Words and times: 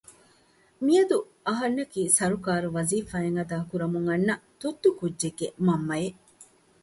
މިއަދު 0.85 1.17
އަހަންނަކީ 1.47 2.01
ސަރުކާރު 2.17 2.67
ވަޒިފާ 2.75 3.15
އެއް 3.23 3.37
އަދާ 3.39 3.57
ކުރަމުން 3.69 4.07
އަންނަ 4.11 4.35
ތުއްތު 4.59 4.89
ކުއްޖެއްގެ 4.99 5.47
މަންމައެއް 5.65 6.19